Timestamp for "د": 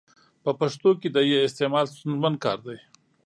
1.11-1.17